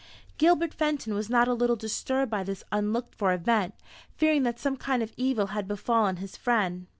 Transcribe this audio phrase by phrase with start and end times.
[0.39, 3.75] Gilbert Fenton was not a little disturbed by this unlooked for event,
[4.17, 6.87] fearing that some kind of evil had befallen his friend.